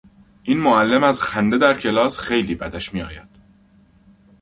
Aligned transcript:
این 0.43 0.59
معلم 0.59 1.03
از 1.03 1.19
خنده 1.21 1.57
در 1.57 1.79
کلاس 1.79 2.19
خیلی 2.19 2.55
بدش 2.55 2.93
میآید. 2.93 3.29